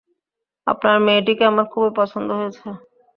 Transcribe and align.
আপনার 0.67 0.95
মেয়েটিকে 1.05 1.43
আমার 1.45 1.65
খুবই 1.71 1.91
পছন্দ 1.99 2.29
হয়েছে। 2.39 2.67